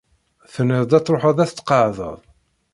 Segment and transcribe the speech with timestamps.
[0.53, 2.17] Tenniḍ-d ad tṛuḥeḍ ad t-tqeɛdeḍ.